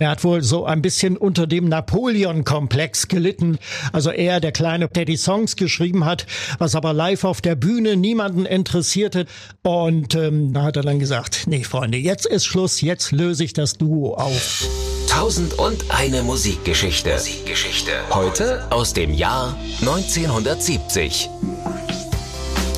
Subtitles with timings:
[0.00, 3.58] Er hat wohl so ein bisschen unter dem Napoleon-Komplex gelitten.
[3.92, 6.26] Also er, der Kleine, der die Songs geschrieben hat,
[6.58, 9.26] was aber live auf der Bühne niemanden interessierte.
[9.62, 13.52] Und ähm, da hat er dann gesagt, nee, Freunde, jetzt ist Schluss, jetzt löse ich
[13.52, 14.66] das Duo auf.
[15.08, 17.12] Tausend und eine Musikgeschichte.
[17.12, 17.92] Musikgeschichte.
[18.10, 21.28] Heute aus dem Jahr 1970.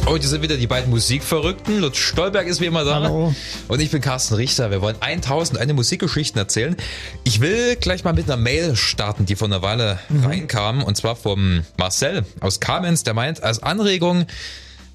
[0.07, 1.79] Heute sind wieder die beiden Musikverrückten.
[1.81, 2.95] Lutz Stolberg ist wie immer da.
[2.95, 3.35] Hallo.
[3.69, 4.71] Und ich bin Carsten Richter.
[4.71, 6.77] Wir wollen 1001 Musikgeschichten erzählen.
[7.25, 10.83] Ich will gleich mal mit einer Mail starten, die vor einer Weile reinkam.
[10.83, 14.27] Und zwar vom Marcel aus Kamenz, der meint, als Anregung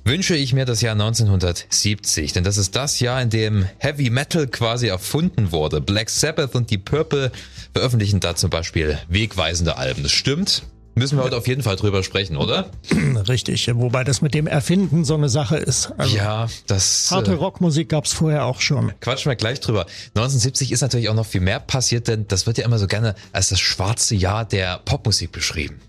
[0.04, 2.34] wünsche ich mir das Jahr 1970.
[2.34, 5.82] Denn das ist das Jahr, in dem Heavy Metal quasi erfunden wurde.
[5.82, 7.32] Black Sabbath und die Purple
[7.74, 10.04] veröffentlichen da zum Beispiel wegweisende Alben.
[10.04, 10.64] Das stimmt.
[10.96, 12.70] Müssen wir heute auf jeden Fall drüber sprechen, oder?
[13.28, 15.92] Richtig, wobei das mit dem Erfinden so eine Sache ist.
[15.98, 17.12] Also Ja, das.
[17.12, 18.94] harte äh, Rockmusik gab's vorher auch schon.
[19.02, 19.82] Quatschen wir gleich drüber.
[20.16, 23.16] 1970 ist natürlich auch noch viel mehr passiert, denn das wird ja immer so gerne
[23.34, 25.82] als das schwarze Jahr der Popmusik beschrieben.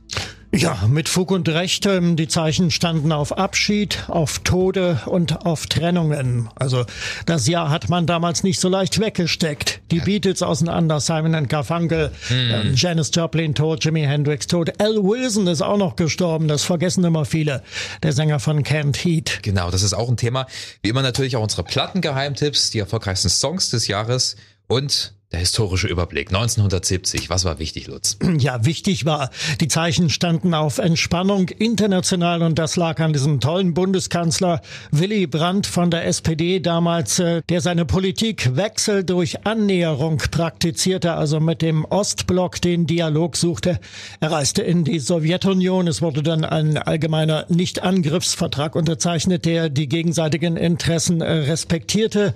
[0.56, 1.84] Ja, mit Fug und Recht.
[1.84, 6.48] ähm, Die Zeichen standen auf Abschied, auf Tode und auf Trennungen.
[6.54, 6.86] Also
[7.26, 9.80] das Jahr hat man damals nicht so leicht weggesteckt.
[9.90, 15.46] Die Beatles auseinander, Simon and Garfunkel, ähm, Janis Joplin tot, Jimi Hendrix tot, Al Wilson
[15.46, 16.48] ist auch noch gestorben.
[16.48, 17.62] Das vergessen immer viele.
[18.02, 19.40] Der Sänger von Canned Heat.
[19.42, 20.46] Genau, das ist auch ein Thema.
[20.82, 24.36] Wie immer natürlich auch unsere Plattengeheimtipps, die erfolgreichsten Songs des Jahres
[24.66, 26.28] und der historische Überblick.
[26.28, 28.16] 1970, was war wichtig, Lutz?
[28.38, 33.74] Ja, wichtig war, die Zeichen standen auf Entspannung international und das lag an diesem tollen
[33.74, 34.60] Bundeskanzler
[34.92, 41.60] Willy Brandt von der SPD damals, äh, der seine Politikwechsel durch Annäherung praktizierte, also mit
[41.60, 43.80] dem Ostblock den Dialog suchte.
[44.20, 50.56] Er reiste in die Sowjetunion, es wurde dann ein allgemeiner Nichtangriffsvertrag unterzeichnet, der die gegenseitigen
[50.56, 52.32] Interessen äh, respektierte.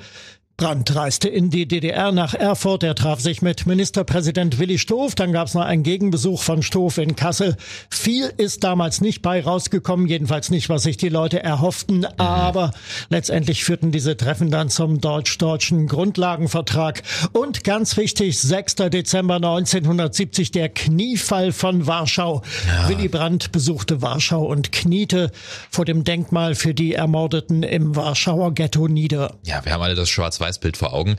[0.60, 2.82] Brandt reiste in die DDR nach Erfurt.
[2.82, 5.14] Er traf sich mit Ministerpräsident Willi Stoff.
[5.14, 7.56] Dann gab es noch einen Gegenbesuch von Stoff in Kassel.
[7.88, 12.04] Viel ist damals nicht bei rausgekommen, jedenfalls nicht, was sich die Leute erhofften.
[12.18, 12.72] Aber
[13.08, 17.04] letztendlich führten diese Treffen dann zum deutsch-deutschen Grundlagenvertrag.
[17.32, 18.74] Und ganz wichtig, 6.
[18.90, 22.42] Dezember 1970, der Kniefall von Warschau.
[22.86, 25.32] Willy Brandt besuchte Warschau und kniete
[25.70, 29.36] vor dem Denkmal für die Ermordeten im Warschauer Ghetto nieder.
[29.44, 30.10] Ja, wir haben alle das
[30.50, 31.16] Schwarz-Weiß-Bild vor Augen.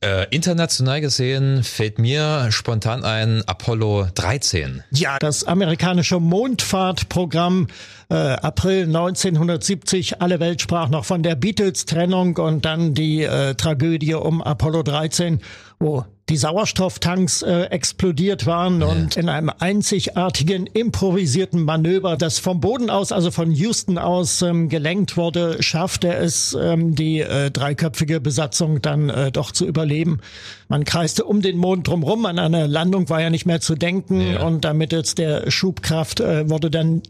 [0.00, 4.82] Äh, international gesehen fällt mir spontan ein Apollo 13.
[4.90, 7.68] Ja, das amerikanische Mondfahrtprogramm
[8.08, 10.20] äh, April 1970.
[10.20, 15.40] Alle Welt sprach noch von der Beatles-Trennung und dann die äh, Tragödie um Apollo 13,
[15.82, 22.88] wo die Sauerstofftanks äh, explodiert waren und in einem einzigartigen improvisierten Manöver, das vom Boden
[22.90, 28.80] aus, also von Houston aus ähm, gelenkt wurde, schaffte es ähm, die äh, dreiköpfige Besatzung
[28.80, 30.20] dann äh, doch zu überleben.
[30.68, 34.20] Man kreiste um den Mond drumherum, an eine Landung war ja nicht mehr zu denken
[34.20, 34.46] Ja.
[34.46, 37.02] und damit jetzt der Schubkraft äh, wurde dann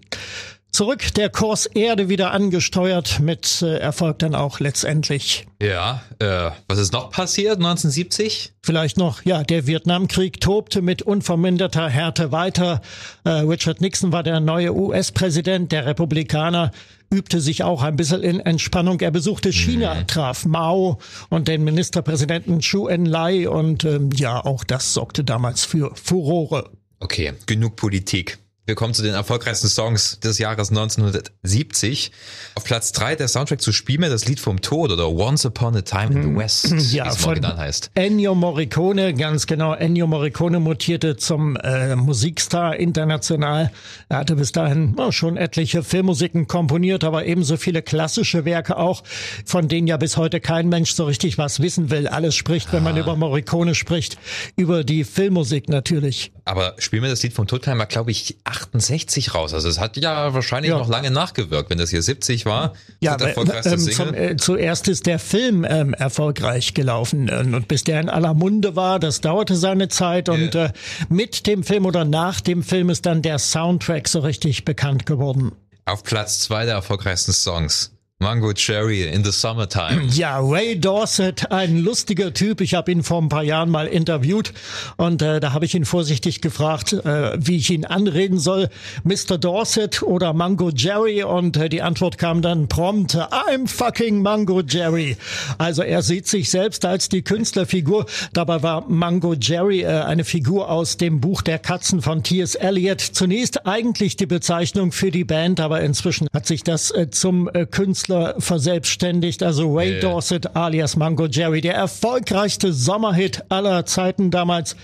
[0.72, 5.46] zurück der Kurs Erde wieder angesteuert mit äh, Erfolg dann auch letztendlich.
[5.60, 8.54] Ja, äh, was ist noch passiert 1970?
[8.62, 12.80] Vielleicht noch, ja, der Vietnamkrieg tobte mit unverminderter Härte weiter.
[13.24, 16.72] Äh, Richard Nixon war der neue US-Präsident, der Republikaner
[17.12, 18.98] übte sich auch ein bisschen in Entspannung.
[19.00, 24.94] Er besuchte China, traf Mao und den Ministerpräsidenten Zhou Enlai und ähm, ja, auch das
[24.94, 26.70] sorgte damals für Furore.
[27.00, 28.38] Okay, genug Politik.
[28.64, 32.12] Wir kommen zu den erfolgreichsten Songs des Jahres 1970.
[32.54, 35.74] Auf Platz drei der Soundtrack zu Spiel mir das Lied vom Tod oder Once Upon
[35.74, 36.80] a Time in the West, wie Mhm.
[36.92, 37.90] Ja, es im von Original heißt.
[37.96, 39.74] Ennio Morricone, ganz genau.
[39.74, 43.72] Ennio Morricone mutierte zum äh, Musikstar international.
[44.08, 49.02] Er hatte bis dahin oh, schon etliche Filmmusiken komponiert, aber ebenso viele klassische Werke auch,
[49.44, 52.06] von denen ja bis heute kein Mensch so richtig was wissen will.
[52.06, 54.18] Alles spricht, wenn man über Morricone spricht,
[54.54, 56.30] über die Filmmusik natürlich.
[56.44, 59.54] Aber Spiel mir das Lied kam ja, glaube ich, 68 raus.
[59.54, 60.78] Also es hat ja wahrscheinlich Ja.
[60.78, 62.72] noch lange nachgewirkt, wenn das hier 70 war.
[63.00, 67.84] Ja, erfolgreichste ähm, zum, äh, zuerst ist der Film ähm, erfolgreich gelaufen äh, und bis
[67.84, 70.66] der in aller Munde war, das dauerte seine Zeit und Ja.
[70.66, 70.72] äh,
[71.08, 75.52] mit dem Film oder nach dem Film ist dann der Soundtrack so richtig bekannt geworden.
[75.84, 77.91] Auf Platz zwei der erfolgreichsten Songs.
[78.22, 80.08] Mango Cherry in the Summertime.
[80.12, 82.60] Ja, Ray Dorset, ein lustiger Typ.
[82.60, 84.52] Ich habe ihn vor ein paar Jahren mal interviewt
[84.96, 88.68] und äh, da habe ich ihn vorsichtig gefragt, äh, wie ich ihn anreden soll.
[89.02, 89.38] Mr.
[89.38, 95.16] Dorset oder Mango Jerry und äh, die Antwort kam dann prompt, I'm fucking Mango Jerry.
[95.58, 98.06] Also er sieht sich selbst als die Künstlerfigur.
[98.32, 102.54] Dabei war Mango Jerry äh, eine Figur aus dem Buch der Katzen von T.S.
[102.54, 103.00] Eliot.
[103.00, 107.66] Zunächst eigentlich die Bezeichnung für die Band, aber inzwischen hat sich das äh, zum äh,
[107.66, 110.00] Künstler Künstler verselbstständigt, also Ray Ja.
[110.00, 114.76] Dorset alias Mango Jerry, der erfolgreichste Sommerhit aller Zeiten damals.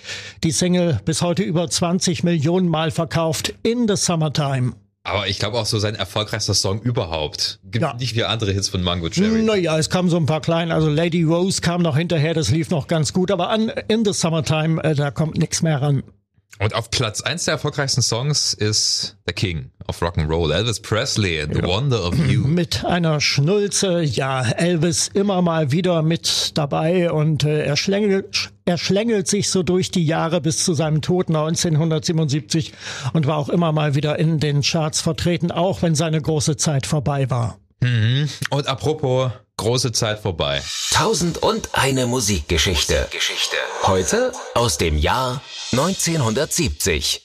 [0.45, 4.73] Die Single bis heute über 20 Millionen Mal verkauft in the Summertime.
[5.05, 7.61] Aber ich glaube auch so sein erfolgreichster Song überhaupt.
[7.65, 7.95] Gibt Ja.
[7.95, 9.43] nicht viele andere Hits von Mango Jerry.
[9.43, 12.71] Naja, es kamen so ein paar kleine, also Lady Rose kam noch hinterher, das lief
[12.71, 16.03] noch ganz gut, aber an In the Summertime, äh, da kommt nichts mehr ran.
[16.61, 21.63] Und auf Platz eins der erfolgreichsten Songs ist The King of Rock'n'Roll, Elvis Presley, The
[21.63, 22.45] Wonder of You.
[22.49, 27.13] Mit einer Schnulze, ja, Elvis immer mal wieder mit dabei.
[27.13, 31.29] Und äh, er, schlängelt, er schlängelt sich so durch die Jahre bis zu seinem Tod
[31.29, 32.73] 1977
[33.13, 36.87] und war auch immer mal wieder in den Charts vertreten, auch wenn seine große Zeit
[36.87, 37.59] vorbei war.
[38.51, 40.63] Und apropos, große Zeit vorbei.
[40.91, 43.09] Tausend und eine Musikgeschichte.
[43.11, 43.57] Geschichte.
[43.83, 47.23] Heute aus dem Jahr 1970.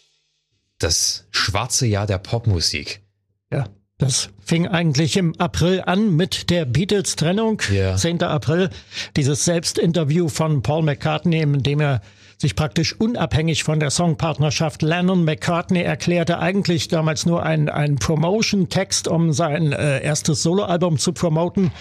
[0.80, 3.02] Das schwarze Jahr der Popmusik.
[3.50, 7.62] Ja, das fing eigentlich im April an mit der Beatles-Trennung.
[7.72, 7.96] Ja.
[7.96, 8.22] 10.
[8.24, 8.70] April.
[9.16, 12.02] Dieses Selbstinterview von Paul McCartney, in dem er
[12.44, 19.32] sich praktisch unabhängig von der Songpartnerschaft Lennon-McCartney erklärte, eigentlich damals nur ein, ein Promotion-Text, um
[19.32, 21.72] sein äh, erstes Soloalbum zu promoten,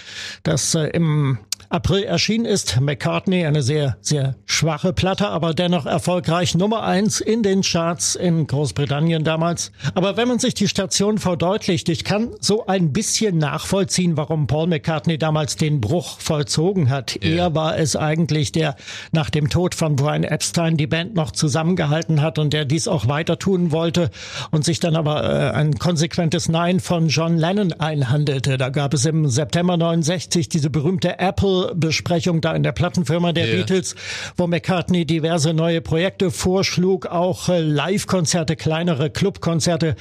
[0.44, 1.38] das äh, im
[1.73, 2.81] April erschienen ist.
[2.81, 6.55] McCartney, eine sehr, sehr schwache Platte, aber dennoch erfolgreich.
[6.55, 9.73] Nummer eins in den Charts in Großbritannien damals.
[9.95, 14.67] Aber wenn man sich die Station verdeutlicht, ich kann so ein bisschen nachvollziehen, warum Paul
[14.67, 17.17] McCartney damals den Bruch vollzogen hat.
[17.17, 18.77] Er war es eigentlich, der
[19.13, 23.09] nach dem Tod von Brian Epstein die Band noch zusammengehalten hat und der dies auch
[23.09, 24.11] weiter tun wollte
[24.51, 28.59] und sich dann aber äh, ein konsequentes Nein von John Lennon einhandelte.
[28.59, 31.19] Da gab es im September 69 diese berühmte
[31.62, 33.56] Apple-Besprechung da in der Plattenfirma der Ja.
[33.56, 33.94] Beatles,
[34.37, 39.97] wo McCartney diverse neue Projekte vorschlug, auch äh, Live-Konzerte, kleinere Clubkonzerte.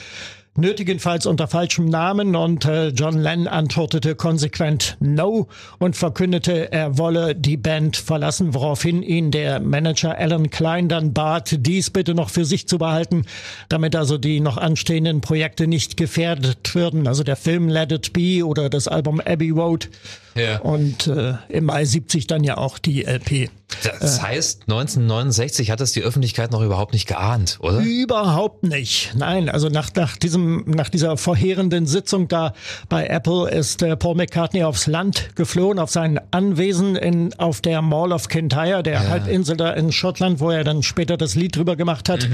[0.57, 5.47] Nötigenfalls unter falschem Namen und äh, John Lennon antwortete konsequent No
[5.79, 11.55] und verkündete, er wolle die Band verlassen, woraufhin ihn der Manager Alan Klein dann bat,
[11.57, 13.23] dies bitte noch für sich zu behalten,
[13.69, 18.45] damit also die noch anstehenden Projekte nicht gefährdet würden, also der Film Let It Be
[18.45, 19.89] oder das Album Abbey Road
[20.35, 20.59] Ja.
[20.59, 23.49] und äh, im Mai 70 dann ja auch die LP.
[23.83, 27.79] Das heißt, 1969 hat das die Öffentlichkeit noch überhaupt nicht geahnt, oder?
[27.79, 29.13] Überhaupt nicht.
[29.15, 32.53] Nein, also nach, nach diesem, nach dieser vorherenden Sitzung da
[32.89, 37.81] bei Apple ist äh, Paul McCartney aufs Land geflohen, auf sein Anwesen in, auf der
[37.81, 41.75] Mall of Kintyre, der Halbinsel da in Schottland, wo er dann später das Lied drüber
[41.75, 42.27] gemacht hat.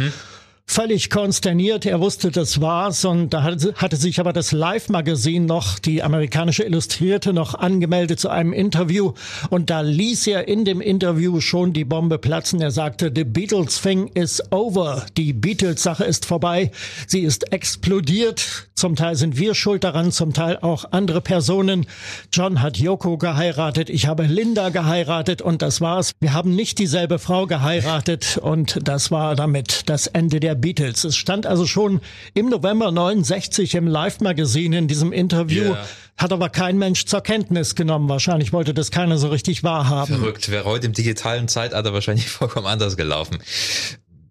[0.69, 3.05] Völlig konsterniert, er wusste, das war's.
[3.05, 8.51] Und da hatte, sich aber das Live-Magazin noch, die amerikanische Illustrierte, noch angemeldet zu einem
[8.51, 9.13] Interview.
[9.49, 12.59] Und da ließ er in dem Interview schon die Bombe platzen.
[12.59, 16.71] Er sagte, the Beatles thing is over, die Beatles-Sache ist vorbei,
[17.07, 21.87] sie ist explodiert, zum Teil sind wir schuld daran, zum Teil auch andere Personen.
[22.31, 25.41] John hat Yoko geheiratet, ich habe Linda geheiratet.
[25.41, 26.11] Und das war's.
[26.19, 28.37] Wir haben nicht dieselbe Frau geheiratet.
[28.37, 31.03] Und das war damit das Ende der Beatles.
[31.03, 32.01] Es stand also schon
[32.33, 35.85] im November 69 im Live-Magazin in diesem Interview, Ja.
[36.17, 38.09] hat aber kein Mensch zur Kenntnis genommen.
[38.09, 40.17] Wahrscheinlich wollte das keiner so richtig wahrhaben.
[40.17, 43.37] Verrückt, wäre heute im digitalen Zeitalter wahrscheinlich vollkommen anders gelaufen.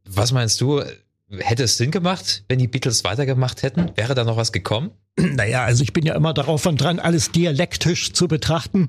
[0.05, 0.83] Was meinst du?
[1.29, 3.91] Hätte es Sinn gemacht, wenn die Beatles weitergemacht hätten?
[3.97, 4.91] Wäre da noch was gekommen?
[5.19, 8.89] Naja, also ich bin ja immer darauf und dran, alles dialektisch zu betrachten.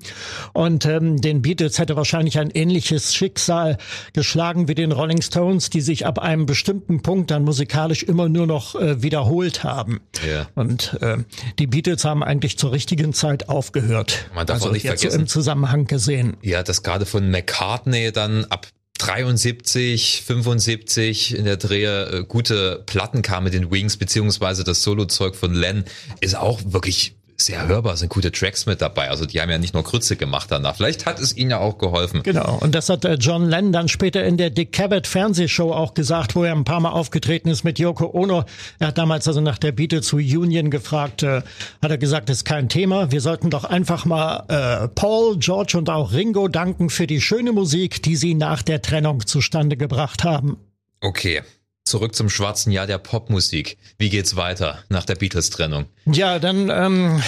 [0.51, 3.77] Und ähm, den Beatles hätte wahrscheinlich ein ähnliches Schicksal
[4.11, 8.45] geschlagen wie den Rolling Stones, die sich ab einem bestimmten Punkt dann musikalisch immer nur
[8.45, 10.01] noch äh, wiederholt haben.
[10.29, 10.47] Ja.
[10.55, 11.19] Und äh,
[11.59, 14.29] die Beatles haben eigentlich zur richtigen Zeit aufgehört.
[14.35, 15.21] Man darf also auch nicht jetzt so vergessen.
[15.21, 16.35] im Zusammenhang gesehen.
[16.41, 23.21] Ja, das gerade von McCartney dann ab 73, 75 in der Drehe äh, gute Platten
[23.21, 25.83] kam mit den Wings, beziehungsweise das Solo-Zeug von Len
[26.21, 29.09] ist auch wirklich sehr hörbar, sind gute Tracks mit dabei.
[29.09, 30.75] Also die haben ja nicht nur Krütze gemacht danach.
[30.75, 32.23] Vielleicht hat es ihnen ja auch geholfen.
[32.23, 35.93] Genau, und das hat äh, John Lennon dann später in der Dick Cavett Fernsehshow auch
[35.93, 38.43] gesagt, wo er ein paar Mal aufgetreten ist mit Yoko Ono.
[38.79, 41.41] Er hat damals also nach der Beatles Reunion gefragt, äh,
[41.81, 43.11] hat er gesagt, das ist kein Thema.
[43.11, 47.51] Wir sollten doch einfach mal äh, Paul, George und auch Ringo danken für die schöne
[47.51, 50.57] Musik, die sie nach der Trennung zustande gebracht haben.
[51.01, 51.43] Okay,
[51.87, 53.77] zurück zum schwarzen Jahr der Popmusik.
[53.97, 55.85] Wie geht's weiter nach der Beatles-Trennung?
[56.05, 57.23] Ja, dann ähm,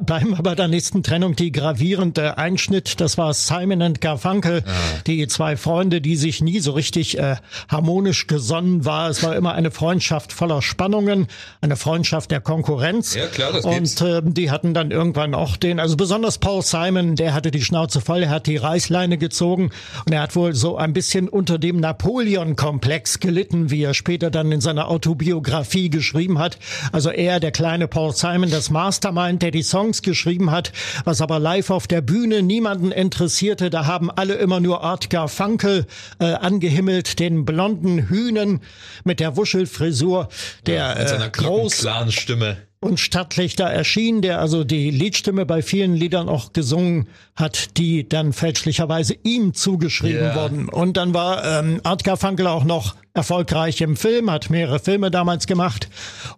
[0.00, 1.36] bleiben wir bei der nächsten Trennung.
[1.36, 4.62] Die gravierende Einschnitt, das war Simon und Garfunkel,
[5.06, 7.36] die zwei Freunde, die sich nie so richtig äh,
[7.68, 9.10] harmonisch gesonnen war.
[9.10, 11.26] Es war immer eine Freundschaft voller Spannungen,
[11.60, 13.14] eine Freundschaft der Konkurrenz.
[13.14, 14.00] Ja, klar, das gibt's.
[14.00, 17.62] Und ähm, die hatten dann irgendwann auch den, also besonders Paul Simon, der hatte die
[17.62, 19.70] Schnauze voll, er hat die Reißleine gezogen
[20.06, 24.52] und er hat wohl so ein bisschen unter dem Napoleon-Komplex gelitten, wie er später dann
[24.52, 26.58] in seiner Autobiografie geschrieben hat.
[26.92, 30.72] Also er, der kleine Paul Simon, das Mastermind, der die Songs Songs geschrieben hat,
[31.04, 33.70] was aber live auf der Bühne niemanden interessierte.
[33.70, 35.86] Da haben alle immer nur Art Garfunkel
[36.18, 38.60] äh, angehimmelt, den blonden Hühnen
[39.04, 40.28] mit der Wuschelfrisur,
[40.66, 44.90] der ja, mit seiner äh, groß klaren Stimme und stattlich da erschien, der also die
[44.90, 50.36] Liedstimme bei vielen Liedern auch gesungen hat, die dann fälschlicherweise ihm zugeschrieben yeah.
[50.36, 50.68] wurden.
[50.68, 55.46] Und dann war ähm, Art Garfunkel auch noch erfolgreich im Film, hat mehrere Filme damals
[55.46, 55.90] gemacht.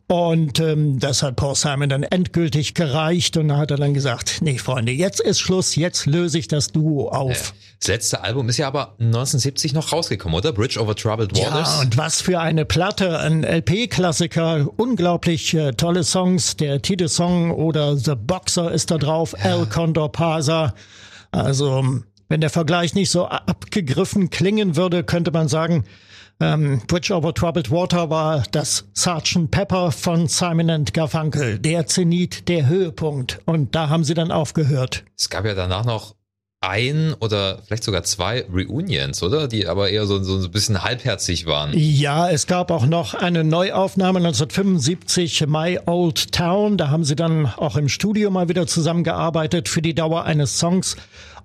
[0.09, 3.37] Und ähm, das hat Paul Simon dann endgültig gereicht.
[3.37, 6.73] Und da hat er dann gesagt, nee, Freunde, jetzt ist Schluss, jetzt löse ich das
[6.73, 7.55] Duo auf.
[7.79, 10.53] Das letzte Album ist ja aber 1970 noch rausgekommen, oder?
[10.53, 11.77] Bridge over Troubled Waters.
[11.77, 16.57] Ja, und was für eine Platte, ein LP-Klassiker, unglaublich äh, tolle Songs.
[16.57, 19.57] Der Titelsong oder The Boxer ist da drauf, ja.
[19.57, 20.75] El Condor Pasa.
[21.31, 25.85] Also, wenn der Vergleich nicht so abgegriffen klingen würde, könnte man sagen,
[26.41, 29.51] ähm, Bridge over Troubled Water war das Sgt.
[29.51, 33.41] Pepper von Simon Garfunkel, der Zenit, der Höhepunkt.
[33.45, 35.05] Und da haben sie dann aufgehört.
[35.17, 36.15] Es gab ja danach noch
[36.63, 39.49] ein oder vielleicht sogar zwei Reunions, oder?
[39.49, 41.73] Die aber eher so, so ein bisschen halbherzig waren.
[41.75, 46.77] Ja, es gab auch noch eine Neuaufnahme 1975, My Old Town.
[46.77, 50.97] Da haben sie dann auch im Studio mal wieder zusammengearbeitet für die Dauer eines Songs.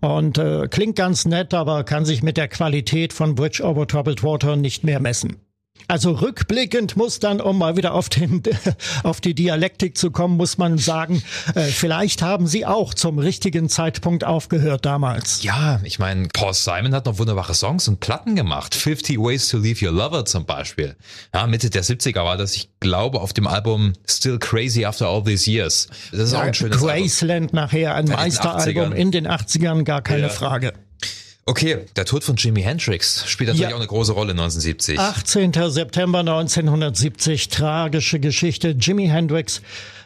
[0.01, 4.23] Und äh, klingt ganz nett, aber kann sich mit der Qualität von Bridge over Troubled
[4.23, 5.44] Water nicht mehr messen.
[5.87, 8.41] Also rückblickend muss dann, um mal wieder auf, den,
[9.03, 11.21] auf die Dialektik zu kommen, muss man sagen,
[11.53, 15.43] äh, vielleicht haben sie auch zum richtigen Zeitpunkt aufgehört damals.
[15.43, 18.73] Ja, ich meine, Paul Simon hat noch wunderbare Songs und Platten gemacht.
[18.73, 20.95] 50 Ways to Leave Your Lover zum Beispiel.
[21.33, 25.23] Ja, Mitte der 70er war das, ich glaube, auf dem Album Still Crazy After All
[25.23, 25.87] These Years.
[26.11, 27.55] Das ist ja, auch ein schönes Graceland Album.
[27.55, 30.29] nachher, ein Meisteralbum in den 80ern, gar keine ja.
[30.29, 30.73] Frage.
[31.47, 33.75] Okay, der Tod von Jimi Hendrix spielt natürlich ja.
[33.75, 34.97] auch eine große Rolle 1970.
[34.99, 35.53] 18.
[35.69, 38.69] September 1970, tragische Geschichte.
[38.69, 39.61] Jimi Hendrix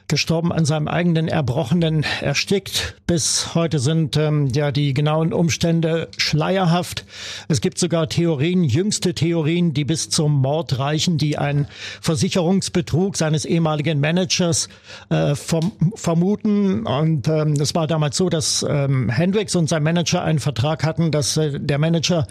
[0.10, 2.96] gestorben an seinem eigenen Erbrochenen, erstickt.
[3.08, 7.06] Bis heute sind ähm, ja die genauen Umstände schleierhaft.
[7.48, 11.68] Es gibt sogar Theorien, jüngste Theorien, die bis zum Mord reichen, die einen
[12.01, 14.68] Versicherungsbetrug seines ehemaligen Managers
[15.10, 16.86] äh, vom, vermuten.
[16.86, 21.12] Und ähm, es war damals so, dass ähm, Hendrix und sein Manager einen Vertrag hatten,
[21.12, 22.28] dass äh, der Manager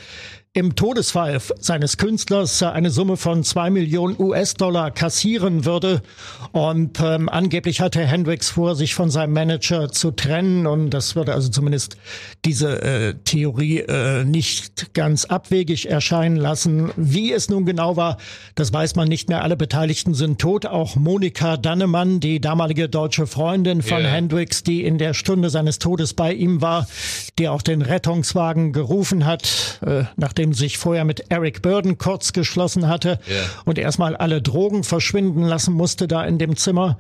[0.58, 6.02] im Todesfall seines Künstlers eine Summe von zwei Millionen US-Dollar kassieren würde.
[6.50, 10.66] Und ähm, angeblich hatte Hendrix vor, sich von seinem Manager zu trennen.
[10.66, 11.96] Und das würde also zumindest
[12.44, 16.90] diese äh, Theorie äh, nicht ganz abwegig erscheinen lassen.
[16.96, 18.16] Wie es nun genau war,
[18.56, 19.44] das weiß man nicht mehr.
[19.44, 20.66] Alle Beteiligten sind tot.
[20.66, 24.10] Auch Monika Dannemann, die damalige deutsche Freundin von yeah.
[24.10, 26.88] Hendrix, die in der Stunde seines Todes bei ihm war,
[27.38, 32.32] die auch den Rettungswagen gerufen hat, äh, nachdem nachdem sich vorher mit Eric Burden kurz
[32.32, 33.44] geschlossen hatte yeah.
[33.64, 36.98] und erstmal alle Drogen verschwinden lassen musste da in dem Zimmer.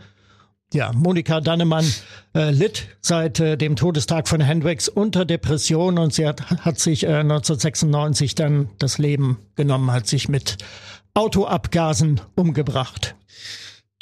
[0.74, 1.86] Ja, Monika Dannemann
[2.34, 7.04] äh, litt seit äh, dem Todestag von Hendrix unter Depression und sie hat, hat sich
[7.04, 10.58] äh, 1996 dann das Leben genommen, hat sich mit
[11.14, 13.14] Autoabgasen umgebracht.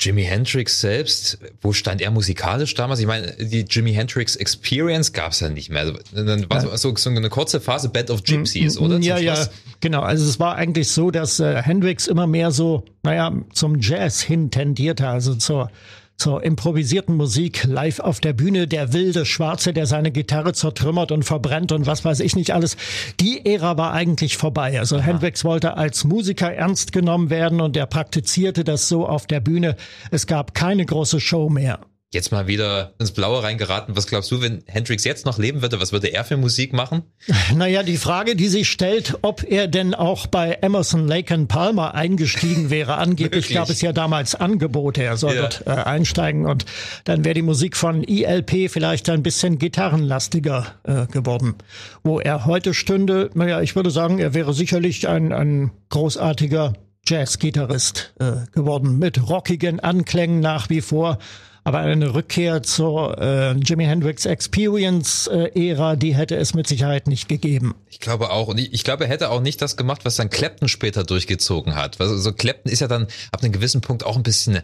[0.06, 3.00] Jimi Hendrix selbst, wo stand er musikalisch damals?
[3.00, 5.94] Ich meine, die Jimi Hendrix Experience gab es ja nicht mehr.
[6.12, 6.76] Dann war ja.
[6.76, 8.98] so, so, eine kurze Phase Band of Gypsies, oder?
[8.98, 9.48] Ja, ja,
[9.80, 10.02] genau.
[10.02, 14.52] Also es war eigentlich so, dass äh, Hendrix immer mehr so, naja, zum Jazz hin
[14.52, 15.72] tendierte, also zur
[16.16, 21.24] zur improvisierten Musik live auf der Bühne, der wilde Schwarze, der seine Gitarre zertrümmert und
[21.24, 22.76] verbrennt und was weiß ich nicht alles.
[23.20, 24.78] Die Ära war eigentlich vorbei.
[24.78, 25.04] Also Aha.
[25.04, 29.76] Hendrix wollte als Musiker ernst genommen werden und er praktizierte das so auf der Bühne.
[30.10, 31.80] Es gab keine große Show mehr
[32.16, 33.94] jetzt mal wieder ins Blaue reingeraten.
[33.96, 37.02] Was glaubst du, wenn Hendrix jetzt noch leben würde, was würde er für Musik machen?
[37.54, 41.94] Naja, die Frage, die sich stellt, ob er denn auch bei Emerson, Lake and Palmer
[41.94, 42.96] eingestiegen wäre.
[42.96, 45.42] Angeblich gab es ja damals Angebote, er soll ja.
[45.42, 46.64] dort äh, einsteigen und
[47.04, 51.54] dann wäre die Musik von ILP vielleicht ein bisschen gitarrenlastiger äh, geworden.
[52.02, 56.72] Wo er heute stünde, naja, ich würde sagen, er wäre sicherlich ein, ein großartiger
[57.06, 61.18] Jazz-Gitarrist äh, geworden mit rockigen Anklängen nach wie vor.
[61.66, 67.08] Aber eine Rückkehr zur äh, Jimi Hendrix Experience äh, Ära, die hätte es mit Sicherheit
[67.08, 67.74] nicht gegeben.
[67.90, 68.46] Ich glaube auch.
[68.46, 71.74] Und ich, ich glaube, er hätte auch nicht das gemacht, was dann Clapton später durchgezogen
[71.74, 72.00] hat.
[72.00, 74.60] Also so Clapton ist ja dann ab einem gewissen Punkt auch ein bisschen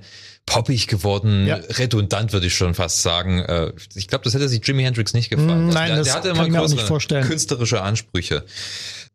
[0.47, 1.57] poppig geworden, ja.
[1.57, 3.41] redundant würde ich schon fast sagen.
[3.41, 5.71] Äh, ich glaube, das hätte sich Jimi Hendrix nicht gefallen.
[5.71, 7.27] Nein, also der, das der hatte immer kann ich nicht vorstellen.
[7.27, 8.45] künstlerische Ansprüche.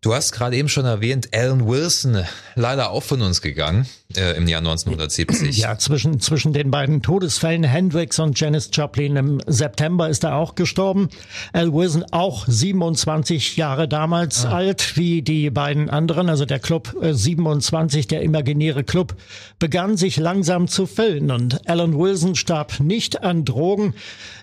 [0.01, 2.25] Du hast gerade eben schon erwähnt, Alan Wilson,
[2.56, 5.57] leider auch von uns gegangen äh, im Jahr 1970.
[5.57, 10.55] Ja, zwischen, zwischen den beiden Todesfällen Hendrix und Janis Joplin im September ist er auch
[10.55, 11.09] gestorben.
[11.51, 14.53] Al Wilson auch 27 Jahre damals ah.
[14.53, 16.29] alt, wie die beiden anderen.
[16.29, 19.15] Also der Club äh, 27, der imaginäre Club,
[19.59, 21.29] begann sich langsam zu füllen.
[21.31, 23.93] Und Alan Wilson starb nicht an Drogen.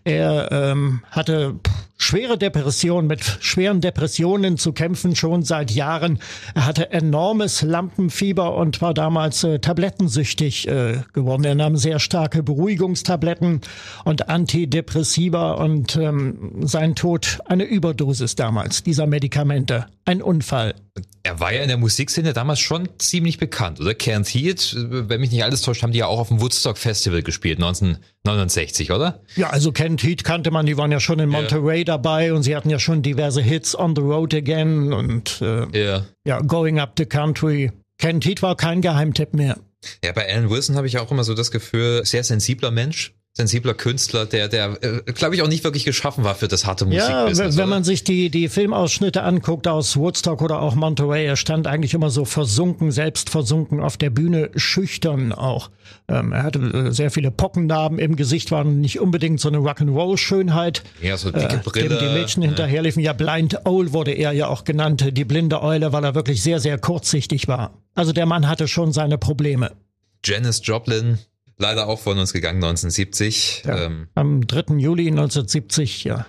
[0.04, 1.54] Er ähm, hatte
[1.97, 6.18] schwere Depressionen, mit schweren Depressionen zu kämpfen schon seit Jahren.
[6.54, 11.45] Er hatte enormes Lampenfieber und war damals äh, tablettensüchtig äh, geworden.
[11.45, 13.61] Er nahm sehr starke Beruhigungstabletten
[14.05, 19.87] und Antidepressiva und ähm, sein Tod eine Überdosis damals dieser Medikamente.
[20.05, 20.75] Ein Unfall.
[21.23, 23.95] Er war ja in der Musikszene damals schon ziemlich bekannt, oder?
[23.95, 27.23] Kent Heat, wenn mich nicht alles täuscht, haben die ja auch auf dem Woodstock Festival
[27.23, 29.21] gespielt, 1969, oder?
[29.35, 31.85] Ja, also Kent Heat kannte man, die waren ja schon in Monterey ja.
[31.85, 36.05] dabei und sie hatten ja schon diverse Hits On the Road Again und äh, ja.
[36.25, 37.73] ja, Going Up the Country.
[37.99, 39.59] Kent Heat war kein Geheimtipp mehr.
[40.03, 43.75] Ja, bei Alan Wilson habe ich auch immer so das Gefühl, sehr sensibler Mensch, sensibler
[43.75, 47.00] Künstler, der, der, äh, glaube ich, auch nicht wirklich geschaffen war für das harte Musik.
[47.00, 47.67] Ja, wenn oder?
[47.67, 52.11] man sich die, die Filmausschnitte anguckt aus Woodstock oder auch Monterey, er stand eigentlich immer
[52.11, 55.71] so versunken, selbst versunken auf der Bühne, schüchtern auch.
[56.07, 60.85] Ähm, er hatte äh, sehr viele Pockennarben im Gesicht, waren nicht unbedingt so eine Rock'n'Roll-Schönheit.
[61.03, 61.97] Ja, so dicke Brille.
[61.97, 62.50] Äh, die Mädchen ja.
[62.50, 63.03] hinterherliefen.
[63.03, 66.61] Ja, Blind Owl wurde er ja auch genannt, die blinde Eule, weil er wirklich sehr,
[66.61, 67.83] sehr kurzsichtig war.
[67.97, 69.73] Also der Mann hatte schon seine Probleme.
[70.25, 71.19] Janis Joplin,
[71.59, 73.65] leider auch von uns gegangen 1970.
[73.65, 74.77] Ja, ähm, am 3.
[74.77, 76.27] Juli 1970, ja.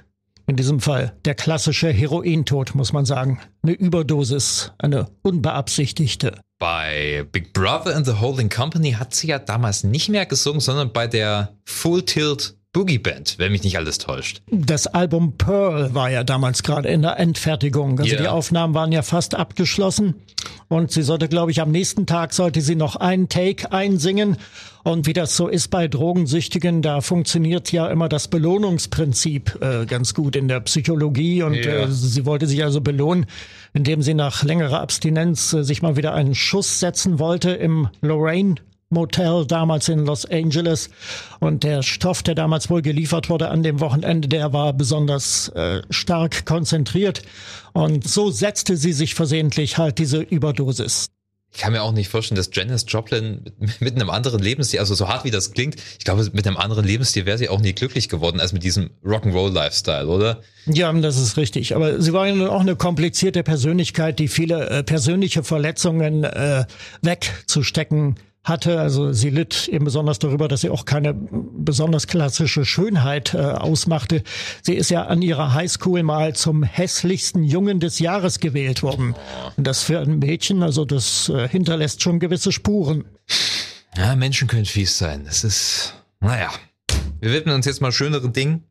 [0.47, 3.39] In diesem Fall der klassische Herointod, muss man sagen.
[3.63, 6.39] Eine Überdosis, eine unbeabsichtigte.
[6.59, 10.93] Bei Big Brother and the Holding Company hat sie ja damals nicht mehr gesungen, sondern
[10.93, 14.41] bei der Full Tilt Boogie Band, wenn mich nicht alles täuscht.
[14.51, 17.97] Das Album Pearl war ja damals gerade in der Endfertigung.
[17.97, 18.21] Also yeah.
[18.21, 20.15] die Aufnahmen waren ja fast abgeschlossen.
[20.67, 24.35] Und sie sollte, glaube ich, am nächsten Tag sollte sie noch einen Take einsingen.
[24.83, 30.13] Und wie das so ist bei Drogensüchtigen, da funktioniert ja immer das Belohnungsprinzip äh, ganz
[30.13, 31.43] gut in der Psychologie.
[31.43, 31.85] Und yeah.
[31.85, 33.25] äh, sie wollte sich also belohnen,
[33.73, 38.55] indem sie nach längerer Abstinenz äh, sich mal wieder einen Schuss setzen wollte im Lorraine
[38.95, 40.89] Motel damals in Los Angeles.
[41.39, 45.83] Und der Stoff, der damals wohl geliefert wurde an dem Wochenende, der war besonders äh,
[45.91, 47.21] stark konzentriert.
[47.73, 51.05] Und so setzte sie sich versehentlich halt diese Überdosis.
[51.55, 54.93] Ich kann mir auch nicht vorstellen, dass Janis Joplin mit, mit einem anderen Lebensstil, also
[54.93, 57.71] so hart wie das klingt, ich glaube, mit einem anderen Lebensstil wäre sie auch nie
[57.71, 60.41] glücklich geworden als mit diesem Rock'n'Roll-Lifestyle, oder?
[60.65, 61.73] Ja, das ist richtig.
[61.73, 66.65] Aber sie war ja nun auch eine komplizierte Persönlichkeit, die viele äh, persönliche Verletzungen äh,
[67.01, 68.79] wegzustecken hatte.
[68.79, 74.23] Also sie litt eben besonders darüber, dass sie auch keine besonders klassische Schönheit äh, ausmachte.
[74.61, 79.15] Sie ist ja an ihrer Highschool mal zum hässlichsten Jungen des Jahres gewählt worden.
[79.57, 83.05] Und das für ein Mädchen, also das äh, hinterlässt schon gewisse Spuren.
[83.97, 85.23] Ja, Menschen können fies sein.
[85.25, 86.49] Das ist, naja.
[87.19, 88.63] Wir widmen uns jetzt mal schöneren Dingen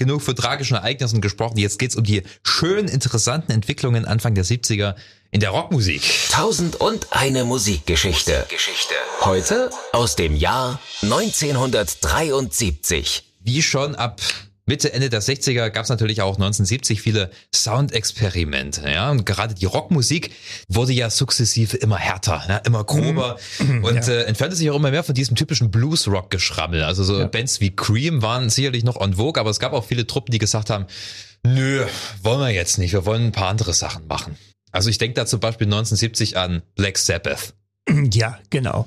[0.00, 1.56] genug für tragischen Ereignissen gesprochen.
[1.58, 4.96] Jetzt geht's um die schön interessanten Entwicklungen Anfang der 70er
[5.30, 6.02] in der Rockmusik.
[6.30, 8.46] Tausend und eine Musikgeschichte.
[8.48, 8.94] Geschichte.
[9.20, 13.24] Heute aus dem Jahr 1973.
[13.40, 14.22] Wie schon ab
[14.70, 18.88] Mitte, Ende der 60er gab es natürlich auch 1970 viele Soundexperimente.
[18.88, 19.10] Ja?
[19.10, 20.30] Und gerade die Rockmusik
[20.68, 22.58] wurde ja sukzessive immer härter, ja?
[22.58, 23.82] immer grober mhm.
[23.82, 24.12] und ja.
[24.12, 26.84] äh, entfernte sich auch immer mehr von diesem typischen Blues-Rock-Geschrammel.
[26.84, 27.26] Also so ja.
[27.26, 30.38] Bands wie Cream waren sicherlich noch on vogue, aber es gab auch viele Truppen, die
[30.38, 30.86] gesagt haben,
[31.42, 31.84] nö,
[32.22, 34.36] wollen wir jetzt nicht, wir wollen ein paar andere Sachen machen.
[34.70, 37.54] Also ich denke da zum Beispiel 1970 an Black Sabbath.
[38.12, 38.86] Ja, genau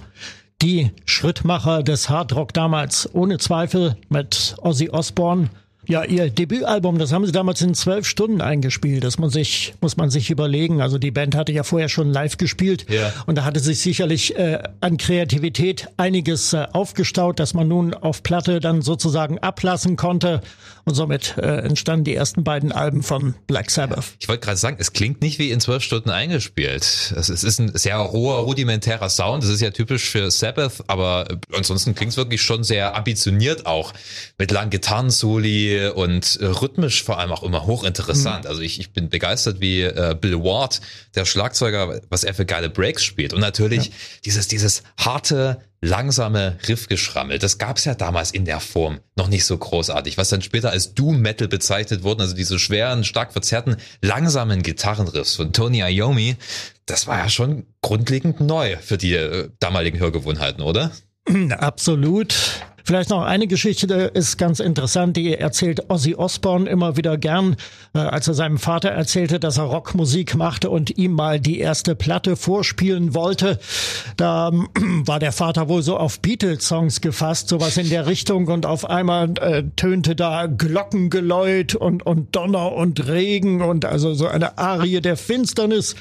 [0.63, 5.49] die Schrittmacher des Hardrock damals ohne Zweifel mit Ozzy Osbourne
[5.85, 9.03] ja, ihr Debütalbum, das haben sie damals in zwölf Stunden eingespielt.
[9.03, 10.81] Das muss, ich, muss man sich überlegen.
[10.81, 13.11] Also die Band hatte ja vorher schon live gespielt ja.
[13.25, 18.23] und da hatte sich sicherlich äh, an Kreativität einiges äh, aufgestaut, dass man nun auf
[18.23, 20.41] Platte dann sozusagen ablassen konnte.
[20.85, 24.15] Und somit äh, entstanden die ersten beiden Alben von Black Sabbath.
[24.19, 26.83] Ich wollte gerade sagen, es klingt nicht wie in zwölf Stunden eingespielt.
[27.15, 29.43] Es, es ist ein sehr roher, rudimentärer Sound.
[29.43, 33.93] Das ist ja typisch für Sabbath, aber ansonsten klingt es wirklich schon sehr ambitioniert auch.
[34.37, 38.43] Mit langen Gitarrensoli, und äh, rhythmisch vor allem auch immer hochinteressant.
[38.43, 38.49] Mhm.
[38.49, 40.81] Also ich, ich bin begeistert, wie äh, Bill Ward,
[41.15, 43.33] der Schlagzeuger, was er für geile Breaks spielt.
[43.33, 43.91] Und natürlich ja.
[44.25, 49.57] dieses, dieses harte, langsame Riffgeschrammel, das gab's ja damals in der Form noch nicht so
[49.57, 54.63] großartig, was dann später als Doom Metal bezeichnet wurden, also diese schweren, stark verzerrten, langsamen
[54.63, 56.37] Gitarrenriffs von Tony Iommi,
[56.85, 60.91] das war ja schon grundlegend neu für die äh, damaligen Hörgewohnheiten, oder?
[61.57, 62.63] Absolut.
[62.85, 67.55] Vielleicht noch eine Geschichte ist ganz interessant, die erzählt Ozzy Osbourne immer wieder gern,
[67.93, 71.95] äh, als er seinem Vater erzählte, dass er Rockmusik machte und ihm mal die erste
[71.95, 73.57] Platte vorspielen wollte.
[74.17, 74.67] Da ähm,
[75.05, 78.47] war der Vater wohl so auf Beatles-Songs gefasst, sowas in der Richtung.
[78.47, 84.27] Und auf einmal äh, tönte da Glockengeläut und, und Donner und Regen und also so
[84.27, 85.95] eine Arie der Finsternis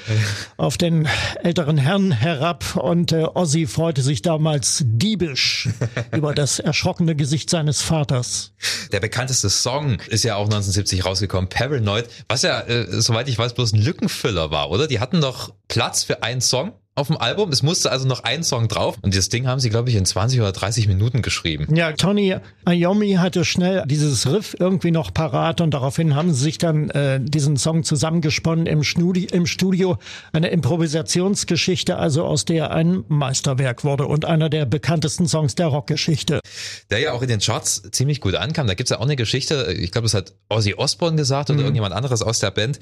[0.57, 1.07] auf den
[1.43, 2.75] älteren Herrn herab.
[2.75, 5.69] Und äh, Ozzy freute sich damals diebisch
[6.11, 8.51] über das erschrockene Gesicht seines Vaters.
[8.91, 13.53] Der bekannteste Song ist ja auch 1970 rausgekommen, Paranoid, was ja, äh, soweit ich weiß,
[13.53, 14.87] bloß ein Lückenfüller war, oder?
[14.87, 17.49] Die hatten doch Platz für einen Song auf dem Album.
[17.49, 18.97] Es musste also noch ein Song drauf.
[19.01, 21.73] Und das Ding haben sie, glaube ich, in 20 oder 30 Minuten geschrieben.
[21.75, 22.35] Ja, Tony
[22.67, 27.19] Iommi hatte schnell dieses Riff irgendwie noch parat und daraufhin haben sie sich dann äh,
[27.19, 29.97] diesen Song zusammengesponnen im, Studi im Studio.
[30.33, 36.41] Eine Improvisationsgeschichte, also aus der ein Meisterwerk wurde und einer der bekanntesten Songs der Rockgeschichte.
[36.91, 38.67] Der ja auch in den Charts ziemlich gut ankam.
[38.67, 41.65] Da gibt's ja auch eine Geschichte, ich glaube, das hat Ozzy Osbourne gesagt oder mhm.
[41.65, 42.79] irgendjemand anderes aus der Band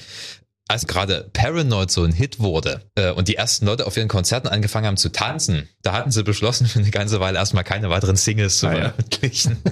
[0.68, 4.48] als gerade Paranoid so ein Hit wurde äh, und die ersten Leute auf ihren Konzerten
[4.48, 8.16] angefangen haben zu tanzen, da hatten sie beschlossen, für eine ganze Weile erstmal keine weiteren
[8.16, 9.58] Singles zu ah, veröffentlichen.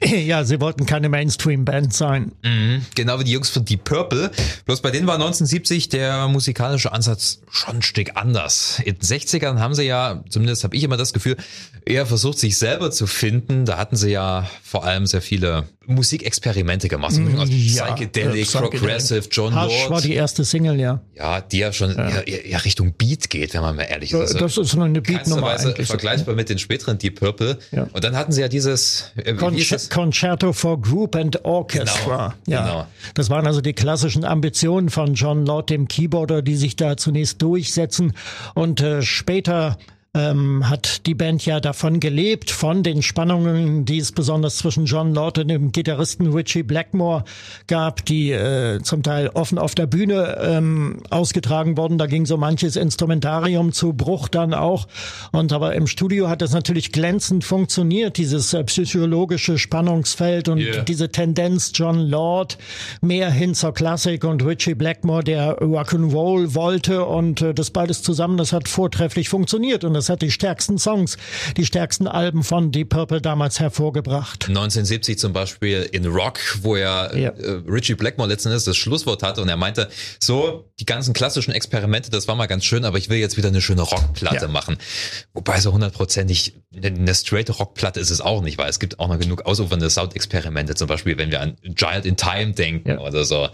[0.00, 0.44] Ja.
[0.44, 2.32] sie wollten keine Mainstream-Band sein.
[2.44, 4.30] Mhm, genau wie die Jungs von Deep Purple.
[4.64, 8.80] Bloß bei denen war 1970 der musikalische Ansatz schon ein Stück anders.
[8.84, 11.36] In den 60ern haben sie ja, zumindest habe ich immer das Gefühl,
[11.84, 13.64] eher versucht, sich selber zu finden.
[13.64, 17.16] Da hatten sie ja vor allem sehr viele Musikexperimente gemacht.
[17.16, 19.90] Mm, also ja, Psychedelic, ja, Progressive, John Hush Lord.
[19.90, 21.00] war die erste Single, ja.
[21.14, 22.20] Ja, die ja schon ja.
[22.22, 24.20] Eher, eher Richtung Beat geht, wenn man mal ehrlich ist.
[24.20, 25.56] Also das ist eine Beat-Nummer.
[25.56, 27.58] Vergleichbar mit den späteren Deep Purple.
[27.70, 27.86] Ja.
[27.92, 32.34] Und dann hatten sie ja dieses äh, Concer Concerto for Group and Orchestra.
[32.44, 32.66] Genau, ja.
[32.66, 32.86] Genau.
[33.14, 37.40] Das waren also die klassischen Ambitionen von John Lord, dem Keyboarder, die sich da zunächst
[37.40, 38.12] durchsetzen
[38.54, 39.78] und äh, später
[40.16, 45.14] ähm, hat die Band ja davon gelebt, von den Spannungen, die es besonders zwischen John
[45.14, 47.24] Lord und dem Gitarristen Richie Blackmore
[47.66, 51.98] gab, die äh, zum Teil offen auf der Bühne ähm, ausgetragen wurden.
[51.98, 54.88] Da ging so manches Instrumentarium zu Bruch dann auch.
[55.32, 60.82] Und aber im Studio hat das natürlich glänzend funktioniert, dieses äh, psychologische Spannungsfeld und yeah.
[60.82, 62.56] diese Tendenz John Lord
[63.02, 68.38] mehr hin zur Klassik und Richie Blackmore, der Rock'n'Roll wollte und äh, das beides zusammen,
[68.38, 71.16] das hat vortrefflich funktioniert und das das hat die stärksten Songs,
[71.56, 74.44] die stärksten Alben von Deep Purple damals hervorgebracht.
[74.48, 77.30] 1970 zum Beispiel in Rock, wo er ja.
[77.30, 79.88] äh, Richie Blackmore letzten Endes das Schlusswort hatte und er meinte,
[80.20, 83.48] so, die ganzen klassischen Experimente, das war mal ganz schön, aber ich will jetzt wieder
[83.48, 84.48] eine schöne Rockplatte ja.
[84.48, 84.76] machen.
[85.34, 89.18] Wobei so hundertprozentig eine straight Rockplatte ist es auch nicht, weil es gibt auch noch
[89.18, 92.98] genug ausufernde Soundexperimente, zum Beispiel, wenn wir an Giant in Time denken ja.
[92.98, 93.48] oder so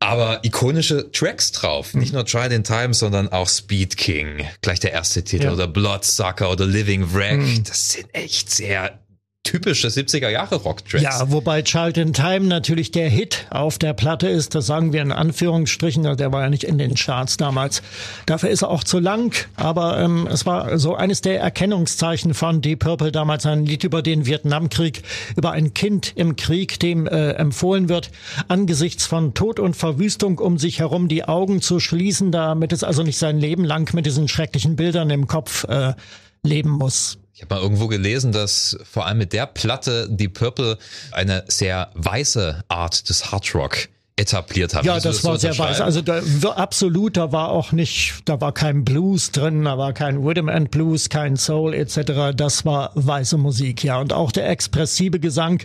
[0.00, 1.94] aber ikonische Tracks drauf.
[1.94, 5.52] Nicht nur Tried in Time, sondern auch Speed King, gleich der erste Titel, ja.
[5.52, 7.38] oder Bloodsucker oder Living Wreck.
[7.38, 7.64] Mhm.
[7.64, 8.98] Das sind echt sehr
[9.42, 11.02] typische 70er Jahre Rocktracks.
[11.02, 15.00] Ja, wobei Child in Time natürlich der Hit auf der Platte ist, das sagen wir
[15.00, 17.82] in Anführungsstrichen, der war ja nicht in den Charts damals.
[18.26, 22.60] Dafür ist er auch zu lang, aber ähm, es war so eines der Erkennungszeichen von
[22.60, 25.02] Deep Purple damals ein Lied über den Vietnamkrieg,
[25.36, 28.10] über ein Kind im Krieg, dem äh, empfohlen wird,
[28.48, 33.02] angesichts von Tod und Verwüstung um sich herum die Augen zu schließen, damit es also
[33.02, 35.94] nicht sein Leben lang mit diesen schrecklichen Bildern im Kopf äh,
[36.42, 37.18] leben muss.
[37.40, 40.76] Ich habe mal irgendwo gelesen, dass vor allem mit der Platte die Purple
[41.10, 44.86] eine sehr weiße Art des Hard Rock etabliert haben.
[44.86, 45.80] Ja, das, das, war sehr weiß.
[45.80, 50.18] Also da, absolut, da war auch nicht, da war kein Blues drin, da war kein
[50.18, 52.36] Rhythm and Blues, kein Soul etc.
[52.36, 53.98] Das war weiße Musik, ja.
[53.98, 55.62] Und auch der expressive Gesang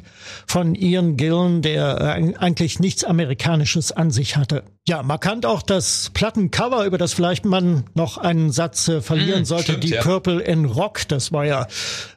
[0.47, 4.63] von Ian Gillen, der äh, eigentlich nichts Amerikanisches an sich hatte.
[4.87, 9.45] Ja, markant auch das Plattencover, über das vielleicht man noch einen Satz äh, verlieren mm,
[9.45, 9.63] sollte.
[9.71, 10.01] Stimmt, die ja.
[10.03, 11.65] Purple in Rock, das war ja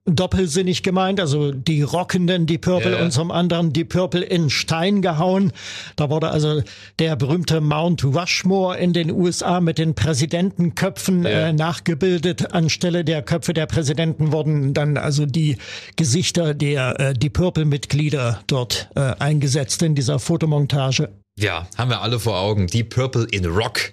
[0.04, 1.18] doppelsinnig gemeint.
[1.18, 3.02] Also die Rockenden, die Purple yeah.
[3.02, 5.52] und zum anderen die Purple in Stein gehauen.
[5.96, 6.61] Da wurde also
[6.98, 11.48] der berühmte Mount Rushmore in den USA mit den Präsidentenköpfen yeah.
[11.48, 12.52] äh, nachgebildet.
[12.52, 15.57] Anstelle der Köpfe der Präsidenten wurden dann also die
[15.96, 21.09] Gesichter der äh, die Purple-Mitglieder dort äh, eingesetzt in dieser Fotomontage.
[21.38, 22.66] Ja, haben wir alle vor Augen.
[22.66, 23.92] Deep Purple in Rock.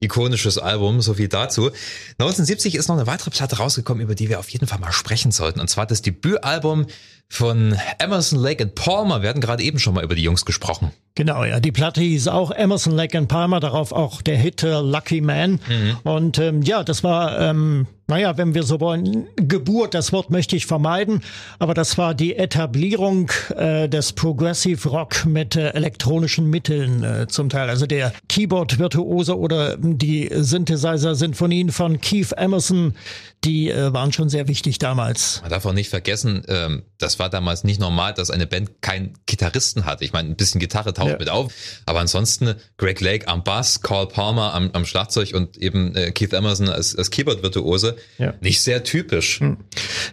[0.00, 1.70] Ikonisches Album, so viel dazu.
[2.18, 5.32] 1970 ist noch eine weitere Platte rausgekommen, über die wir auf jeden Fall mal sprechen
[5.32, 5.60] sollten.
[5.60, 6.86] Und zwar das Debütalbum
[7.28, 9.22] von Emerson, Lake and Palmer.
[9.22, 10.92] Wir hatten gerade eben schon mal über die Jungs gesprochen.
[11.14, 11.58] Genau, ja.
[11.58, 15.52] Die Platte hieß auch Emerson, Lake and Palmer, darauf auch der Hit äh, Lucky Man.
[15.68, 15.96] Mhm.
[16.04, 20.56] Und ähm, ja, das war ähm, naja, wenn wir so wollen, Geburt, das Wort möchte
[20.56, 21.22] ich vermeiden,
[21.58, 27.48] aber das war die Etablierung äh, des Progressive Rock mit äh, elektronischen Mitteln äh, zum
[27.48, 27.70] Teil.
[27.70, 32.94] Also der Keyboard-Virtuose oder die Synthesizer-Sinfonien von Keith Emerson,
[33.42, 35.40] die äh, waren schon sehr wichtig damals.
[35.42, 39.14] Man darf auch nicht vergessen, ähm, das war damals nicht normal, dass eine Band keinen
[39.26, 40.04] Gitarristen hatte.
[40.04, 41.18] Ich meine, ein bisschen Gitarre taucht ja.
[41.18, 41.52] mit auf,
[41.86, 46.32] aber ansonsten Greg Lake am Bass, Carl Palmer am, am Schlagzeug und eben äh, Keith
[46.32, 47.93] Emerson als, als Keyboard-Virtuose.
[48.18, 48.34] Ja.
[48.40, 49.40] Nicht sehr typisch.
[49.40, 49.58] Hm.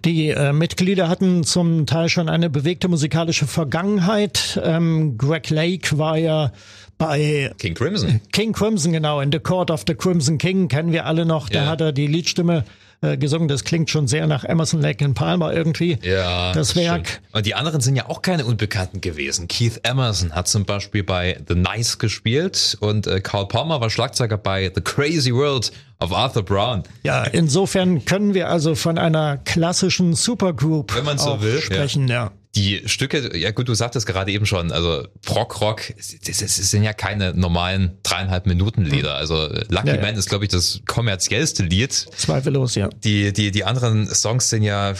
[0.05, 4.59] Die äh, Mitglieder hatten zum Teil schon eine bewegte musikalische Vergangenheit.
[4.63, 6.51] Ähm, Greg Lake war ja
[6.97, 8.21] bei King Crimson.
[8.31, 9.21] King Crimson, genau.
[9.21, 11.49] In The Court of the Crimson King kennen wir alle noch.
[11.49, 12.63] Da hat er die Liedstimme
[13.01, 13.47] äh, gesungen.
[13.47, 15.97] Das klingt schon sehr nach Emerson Lake and Palmer irgendwie.
[16.03, 16.53] Ja.
[16.53, 17.07] Das Werk.
[17.07, 17.21] Stimmt.
[17.33, 19.47] Und die anderen sind ja auch keine Unbekannten gewesen.
[19.47, 24.37] Keith Emerson hat zum Beispiel bei The Nice gespielt und äh, Carl Palmer war Schlagzeuger
[24.37, 26.83] bei The Crazy World of Arthur Brown.
[27.03, 32.25] Ja, insofern können wir also von einer klassischen Supergroup Wenn man so will, sprechen, ja.
[32.25, 32.31] ja.
[32.55, 35.93] Die Stücke, ja gut, du sagtest gerade eben schon, also Prog-Rock,
[36.25, 39.15] das, das sind ja keine normalen dreieinhalb Minuten Lieder.
[39.15, 40.01] Also Lucky ja, ja.
[40.01, 41.93] Man ist, glaube ich, das kommerziellste Lied.
[41.93, 42.89] Zweifellos, ja.
[42.89, 44.93] Die, die, die anderen Songs sind ja,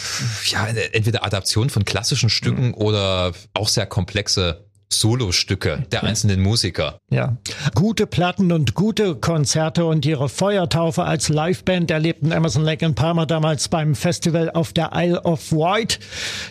[0.46, 2.74] ja entweder Adaption von klassischen Stücken mhm.
[2.76, 7.00] oder auch sehr komplexe Solostücke der einzelnen Musiker.
[7.10, 7.38] Ja,
[7.76, 13.26] gute Platten und gute Konzerte und ihre Feuertaufe als Liveband erlebten Emerson Lake and Palmer
[13.26, 16.00] damals beim Festival auf der Isle of Wight,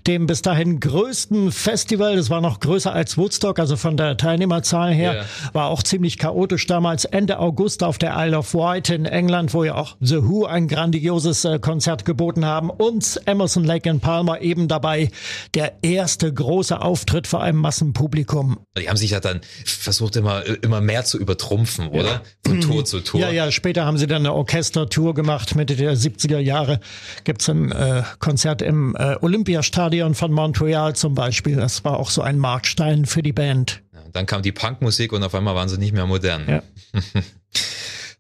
[0.07, 2.17] dem bis dahin größten Festival.
[2.17, 5.13] Das war noch größer als Woodstock, also von der Teilnehmerzahl her.
[5.13, 5.25] Yeah.
[5.53, 7.05] War auch ziemlich chaotisch damals.
[7.05, 10.67] Ende August auf der Isle of Wight in England, wo ja auch The Who ein
[10.67, 15.11] grandioses äh, Konzert geboten haben und Emerson Lake and Palmer eben dabei.
[15.55, 18.67] Der erste große Auftritt vor einem Massenpublikum Publikum.
[18.79, 22.05] Die haben sich ja dann versucht immer, immer mehr zu übertrumpfen, oder?
[22.05, 22.23] Ja.
[22.47, 23.21] Von Tour zu Tour.
[23.21, 25.55] Ja, ja, später haben sie dann eine Orchestertour gemacht.
[25.55, 26.81] Mitte der 70er Jahre
[27.25, 31.57] gibt's ein äh, Konzert im äh, Olympiastadion von Montreal zum Beispiel.
[31.57, 33.83] Das war auch so ein Markstein für die Band.
[33.93, 36.45] Ja, dann kam die Punkmusik und auf einmal waren sie nicht mehr modern.
[36.49, 36.63] Ja.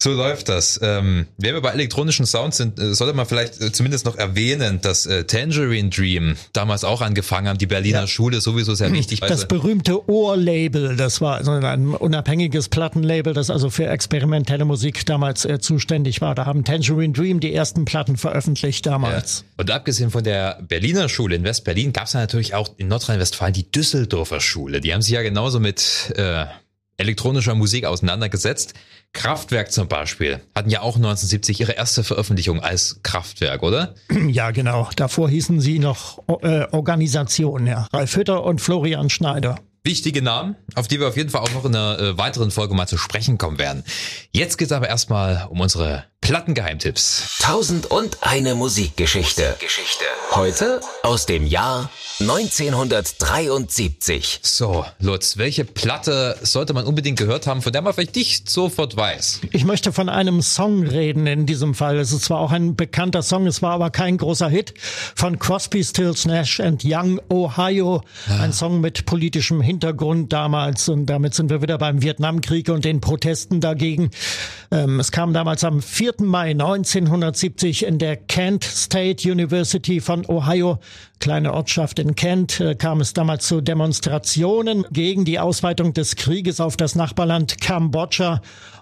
[0.02, 0.80] So läuft das.
[0.82, 4.80] Ähm, wenn wir bei elektronischen Sounds sind, äh, sollte man vielleicht äh, zumindest noch erwähnen,
[4.80, 8.06] dass äh, Tangerine Dream damals auch angefangen haben, die Berliner ja.
[8.06, 9.20] Schule sowieso sehr wichtig.
[9.20, 15.44] Das berühmte Ohrlabel, das war also ein unabhängiges Plattenlabel, das also für experimentelle Musik damals
[15.44, 16.34] äh, zuständig war.
[16.34, 19.40] Da haben Tangerine Dream die ersten Platten veröffentlicht damals.
[19.40, 19.60] Ja.
[19.60, 23.70] Und abgesehen von der Berliner Schule in West-Berlin gab es natürlich auch in Nordrhein-Westfalen die
[23.70, 24.80] Düsseldorfer Schule.
[24.80, 26.46] Die haben sich ja genauso mit äh,
[26.96, 28.74] elektronischer Musik auseinandergesetzt.
[29.12, 33.94] Kraftwerk zum Beispiel hatten ja auch 1970 ihre erste Veröffentlichung als Kraftwerk, oder?
[34.30, 34.88] Ja, genau.
[34.96, 37.88] Davor hießen sie noch äh, Organisation, ja.
[37.92, 39.58] Ralf Hütter und Florian Schneider.
[39.82, 42.74] Wichtige Namen, auf die wir auf jeden Fall auch noch in einer äh, weiteren Folge
[42.74, 43.82] mal zu sprechen kommen werden.
[44.30, 47.38] Jetzt geht's aber erstmal um unsere Plattengeheimtipps.
[47.40, 49.56] Tausend und eine Musikgeschichte.
[49.58, 50.04] Geschichte.
[50.32, 54.40] Heute aus dem Jahr 1973.
[54.42, 58.94] So, Lutz, welche Platte sollte man unbedingt gehört haben, von der man vielleicht nicht sofort
[58.96, 59.40] weiß?
[59.52, 61.98] Ich möchte von einem Song reden in diesem Fall.
[61.98, 64.74] Es ist zwar auch ein bekannter Song, es war aber kein großer Hit
[65.16, 68.02] von Crosby, Stills, Nash and Young, Ohio.
[68.28, 68.40] Ah.
[68.42, 73.00] Ein Song mit politischem Hintergrund damals und damit sind wir wieder beim Vietnamkrieg und den
[73.00, 74.10] Protesten dagegen.
[74.70, 76.09] Ähm, es kam damals am 4.
[76.18, 80.80] Mai 1970 in der Kent State University von Ohio
[81.20, 86.60] kleine Ortschaft in Kent äh, kam es damals zu Demonstrationen gegen die Ausweitung des Krieges
[86.60, 88.40] auf das Nachbarland Kambodscha.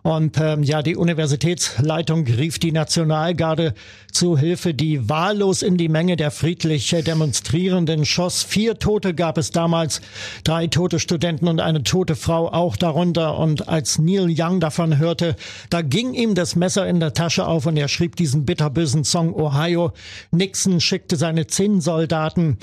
[0.08, 3.74] Und ähm, ja, die Universitätsleitung rief die Nationalgarde
[4.10, 8.42] zu Hilfe, die wahllos in die Menge der friedlich Demonstrierenden schoss.
[8.42, 10.00] Vier Tote gab es damals,
[10.44, 13.36] drei tote Studenten und eine tote Frau auch darunter.
[13.36, 15.36] Und als Neil Young davon hörte,
[15.68, 19.34] da ging ihm das Messer in der Tasche auf und er schrieb diesen bitterbösen Song
[19.34, 19.92] Ohio.
[20.30, 22.56] Nixon schickte seine zehn Soldaten.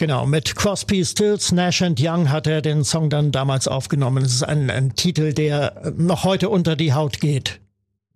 [0.00, 4.24] Genau, mit Crosby, Stills, Nash and Young hat er den Song dann damals aufgenommen.
[4.24, 7.60] Es ist ein, ein Titel, der noch heute unter die Haut geht.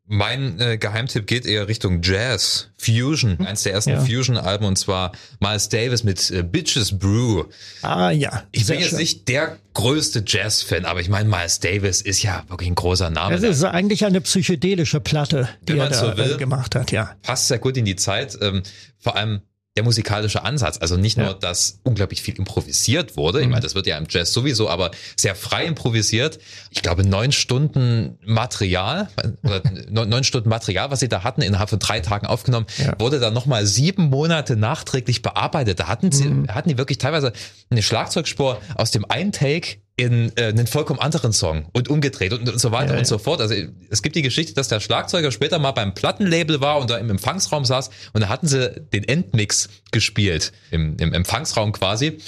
[0.06, 3.46] Mein äh, Geheimtipp geht eher Richtung Jazz, Fusion, hm.
[3.46, 4.00] eins der ersten ja.
[4.00, 7.44] Fusion-Alben und zwar Miles Davis mit äh, Bitches Brew.
[7.82, 8.44] Ah ja.
[8.52, 9.00] Ich bin jetzt schön.
[9.00, 13.34] nicht der größte Jazz-Fan, aber ich meine, Miles Davis ist ja wirklich ein großer Name.
[13.34, 17.14] Es ist eigentlich eine psychedelische Platte, die er da so will, gemacht hat, ja.
[17.20, 18.38] Passt sehr gut in die Zeit.
[18.40, 18.62] Ähm,
[18.98, 19.42] vor allem
[19.76, 20.78] der musikalische Ansatz.
[20.80, 23.40] Also nicht nur, dass unglaublich viel improvisiert wurde.
[23.40, 23.52] Ich mhm.
[23.52, 26.38] meine, das wird ja im Jazz sowieso, aber sehr frei improvisiert.
[26.70, 29.08] Ich glaube, neun Stunden Material,
[29.42, 32.94] oder neun Stunden Material, was sie da hatten, innerhalb von drei Tagen aufgenommen, ja.
[33.00, 35.80] wurde dann nochmal sieben Monate nachträglich bearbeitet.
[35.80, 36.48] Da hatten sie, mhm.
[36.48, 37.32] hatten die wirklich teilweise
[37.70, 42.48] eine Schlagzeugspur aus dem einen Take in äh, einen vollkommen anderen Song und umgedreht und,
[42.48, 43.40] und so weiter ja, und so fort.
[43.40, 43.54] Also
[43.90, 47.10] es gibt die Geschichte, dass der Schlagzeuger später mal beim Plattenlabel war und da im
[47.10, 52.18] Empfangsraum saß und da hatten sie den Endmix gespielt, im, im Empfangsraum quasi.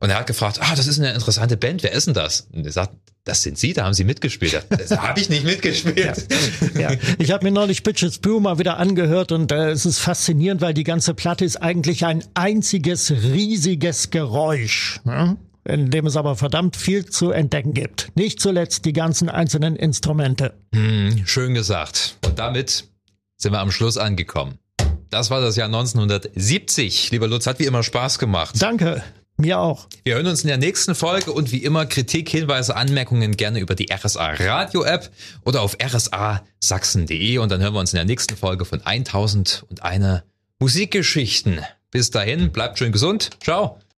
[0.00, 2.48] Und er hat gefragt, ah, das ist eine interessante Band, wer ist denn das?
[2.52, 4.66] Und er sagt, das sind Sie, da haben Sie mitgespielt.
[4.68, 6.26] Das habe ich nicht mitgespielt.
[6.74, 6.98] Ja, ja.
[7.18, 10.74] Ich habe mir neulich Bitches Brew mal wieder angehört und äh, es ist faszinierend, weil
[10.74, 15.00] die ganze Platte ist eigentlich ein einziges riesiges Geräusch.
[15.04, 15.38] Ne?
[15.64, 18.12] In dem es aber verdammt viel zu entdecken gibt.
[18.16, 20.54] Nicht zuletzt die ganzen einzelnen Instrumente.
[20.74, 22.16] Hm, schön gesagt.
[22.24, 22.84] Und damit
[23.36, 24.58] sind wir am Schluss angekommen.
[25.10, 27.10] Das war das Jahr 1970.
[27.10, 28.56] Lieber Lutz, hat wie immer Spaß gemacht.
[28.58, 29.02] Danke.
[29.36, 29.88] Mir auch.
[30.04, 33.74] Wir hören uns in der nächsten Folge und wie immer Kritik, Hinweise, Anmerkungen gerne über
[33.74, 35.10] die RSA Radio App
[35.44, 40.22] oder auf rsasachsen.de und dann hören wir uns in der nächsten Folge von 1001
[40.60, 41.60] Musikgeschichten.
[41.90, 43.30] Bis dahin, bleibt schön gesund.
[43.42, 43.78] Ciao.